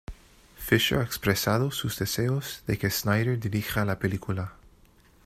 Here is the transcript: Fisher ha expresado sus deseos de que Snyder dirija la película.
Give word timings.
Fisher 0.55 0.97
ha 0.99 1.03
expresado 1.03 1.69
sus 1.69 1.99
deseos 1.99 2.63
de 2.65 2.79
que 2.79 2.89
Snyder 2.89 3.37
dirija 3.39 3.85
la 3.85 3.99
película. 3.99 4.55